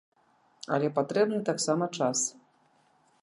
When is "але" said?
0.77-0.87